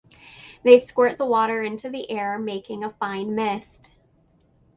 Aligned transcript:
They 0.63 0.79
squirt 0.79 1.19
the 1.19 1.27
water 1.27 1.61
into 1.61 1.87
the 1.87 2.09
air, 2.09 2.39
making 2.39 2.83
a 2.83 2.89
fine 2.89 3.35
mist. 3.35 3.91